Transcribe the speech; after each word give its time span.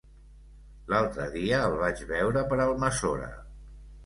L'altre 0.93 1.27
dia 1.35 1.59
el 1.67 1.75
vaig 1.83 2.01
veure 2.13 2.45
per 2.55 2.59
Almassora. 2.65 3.31